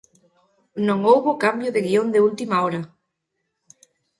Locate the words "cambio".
1.45-1.73